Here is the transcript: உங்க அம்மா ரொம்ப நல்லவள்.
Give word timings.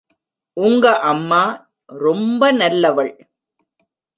உங்க 0.57 0.99
அம்மா 0.99 1.41
ரொம்ப 1.85 2.51
நல்லவள். 2.53 3.13